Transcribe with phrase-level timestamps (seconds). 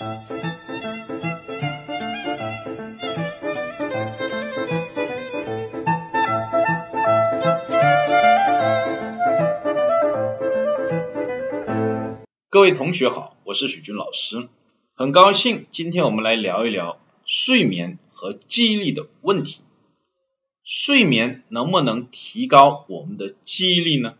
[0.00, 0.06] 各
[12.62, 14.48] 位同学好，我是许军老师，
[14.94, 19.60] 很高兴今天我们来聊一聊睡眠和记忆力的问题。
[20.64, 24.14] 睡眠能不能提高我们的记忆力呢？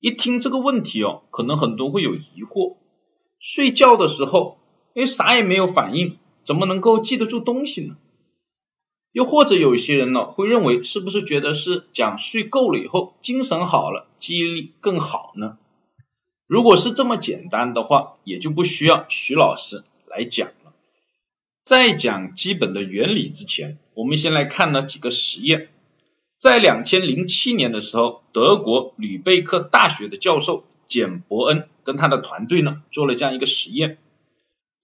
[0.00, 2.76] 一听这个问题哦，可能很多会有疑惑。
[3.38, 4.56] 睡觉的时候，
[4.94, 7.96] 哎，啥也没有反应，怎么能够记得住东西呢？
[9.12, 15.58] 又或者有一些人呢，会认为是不是觉得是讲睡够了以后，精神好了，记忆力更好呢？
[16.46, 20.72] 如果是这么简单的话，也就不需要徐老师来讲了。
[21.60, 25.70] 在讲基本的原理之前，我们先来看了几个实验。
[26.36, 33.96] 在两千零七年的时候，德国吕贝克大学的教授简伯恩跟他的团队呢，做了这样一个实验，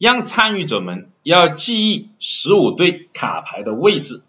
[0.01, 4.25] 让参与者们要记忆十五对卡牌的位置。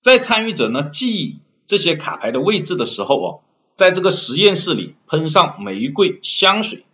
[0.00, 3.40] 在参与者呢记忆这些卡牌的位置的时候哦。
[3.76, 6.84] 在这个实验室里喷上玫瑰香水，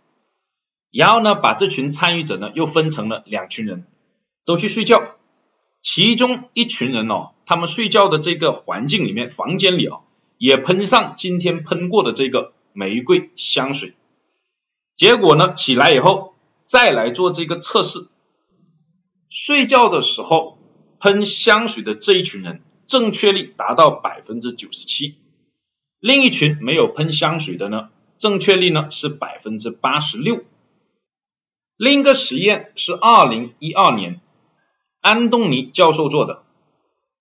[0.91, 3.85] 然后呢，把这群参与者呢又分成了两群人，
[4.45, 5.15] 都去睡觉。
[5.83, 9.99] 其中一群人哦，他们睡觉的这个环境里面，房间里啊，
[10.39, 13.93] 也喷上今天喷过的这个玫瑰香水。
[14.95, 16.30] 结果呢，起来以后
[16.71, 17.99] 再来做这个测试，
[19.27, 20.57] 睡觉的时候
[21.01, 25.17] 喷香水的这一群人，正确率达到百分之九十七。
[25.99, 30.45] 另一群没有喷香水的呢，正确率呢是百分之八十六。
[31.75, 34.21] 另一个实验是二零一二年
[35.01, 36.43] 安东尼教授做的，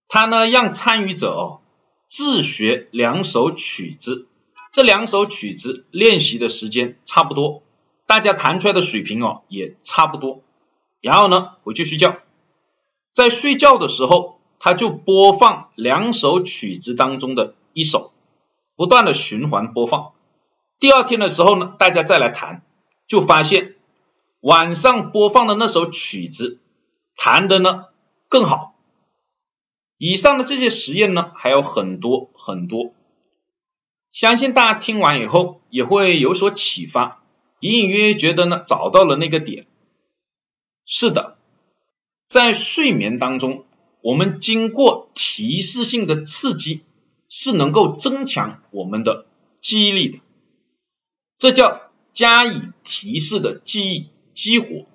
[0.06, 1.60] 他呢让参与者哦
[2.06, 4.28] 自学两首曲子，
[4.72, 7.64] 这两首曲子练习的时间差不多，
[8.10, 10.42] 大家弹出来的水平哦也差不多，
[11.00, 12.16] 然后呢回去睡觉，
[13.12, 18.12] 在睡觉的时候他就播放两首曲子当中的一首。
[18.74, 20.10] 不断的循环播放，
[20.80, 22.62] 第二天的时候呢，大家再来弹，
[23.06, 23.76] 就发现
[24.40, 26.58] 晚上播放的那首曲子
[27.14, 27.84] 弹的呢
[28.28, 28.74] 更好。
[29.98, 32.92] 以上的这些实验呢还有很多很多，
[34.10, 37.22] 相信大家听完以后也会有所启发，
[37.60, 39.66] 隐隐约约觉得呢找到了那个点。
[40.84, 41.38] 是的，
[42.26, 43.64] 在睡眠当中，
[44.00, 46.82] 我们经过提示性的刺激。
[47.32, 49.24] 是能够增强我们的
[49.60, 50.18] 记忆力的，
[51.38, 54.86] 这叫加以提示的记忆激活。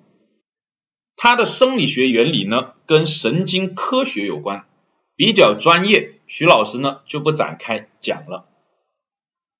[1.16, 4.66] 它的生理学原理呢，跟神经科学有关，
[5.14, 8.46] 比较专业，徐老师呢就不展开讲了。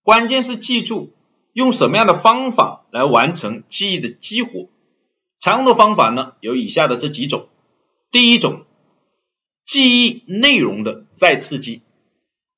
[0.02, 1.14] 关键是记住
[1.56, 4.68] 用什么样的方法来完成记忆的激活。
[5.38, 7.48] 常用的方法呢有以下的这几种。
[8.10, 8.66] 第一种，
[9.64, 11.80] 记忆内容的再刺激。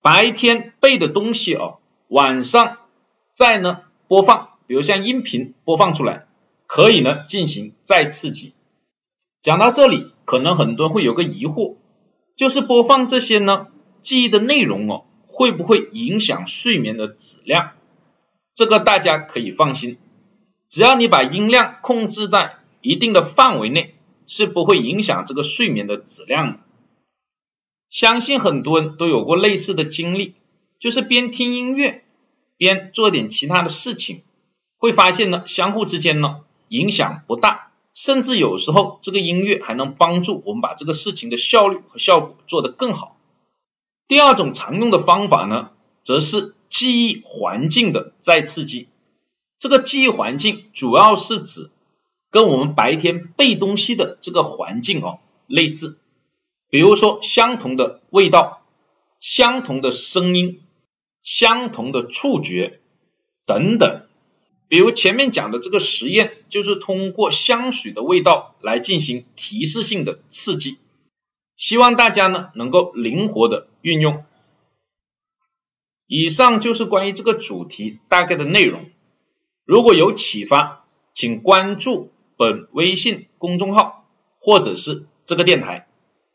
[0.03, 1.79] 白天背的东西哦，
[2.09, 2.79] 晚上
[3.37, 6.27] 再呢播放，比如像音频播放出来，
[6.67, 8.55] 可以呢进行再刺激。
[9.41, 11.77] 讲到这里，可能很多会有个疑惑，
[12.37, 13.69] 就是播放这些呢
[14.01, 17.75] 记忆的内容哦，会不会影响睡眠的质量？
[18.59, 19.99] 这个大家可以放心，
[20.69, 23.95] 只要你把音量控制在一定的范围内，
[24.27, 26.59] 是不会影响这个睡眠的质量的。
[27.89, 30.35] 相信很多人都有过类似的经历，
[30.81, 32.03] 就是边听音乐
[32.57, 34.25] 边做点其他的事情，
[34.77, 43.17] 会发现呢相互之间呢影响不大，甚至有时候这个音乐还能帮助我们把这个事情的效率和效果做得更好。
[44.09, 45.71] 第二种常用的方法呢，
[46.03, 48.89] 则是记忆环境的再刺激。
[49.59, 51.71] 这个记忆环境主要是指
[52.31, 55.99] 跟我们白天背东西的这个环境哦类似。
[56.71, 58.63] 比如说，相同的味道、
[59.21, 60.61] 相同的声音、
[61.23, 62.81] 相同的触觉
[63.47, 64.03] 等等。
[64.69, 70.77] 比如前面讲的这个实验，就是通过香水的味道来进行提示性的刺激。
[71.57, 74.25] 希望大家呢能够灵活的运用。
[76.09, 78.87] 以上就是关于这个主题大概的内容。
[79.65, 84.09] 如果有启发，请关注本微信公众号
[84.41, 85.87] 或者是这个电台。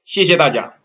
[0.06, 0.76] 谢谢大家。